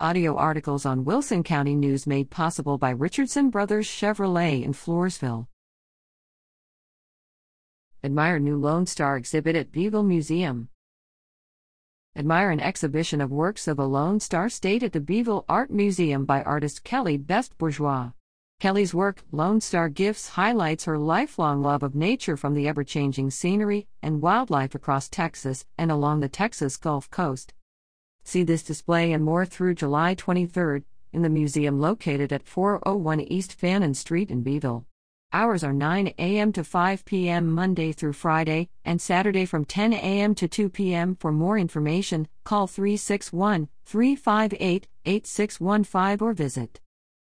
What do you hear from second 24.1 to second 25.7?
wildlife across Texas